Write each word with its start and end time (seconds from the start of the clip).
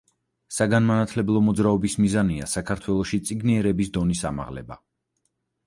საგანმანათლებლო 0.53 1.41
მოძრაობის 1.49 1.99
მიზანია 2.05 2.49
საქართველოში 2.55 3.21
წიგნიერების 3.29 3.95
დონის 4.01 4.25
ამაღლება. 4.33 4.83